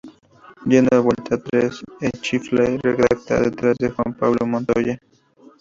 [0.65, 4.97] Yendo a vuelta tres, Hinchcliffe redactaba detrás Juan Pablo Montoya.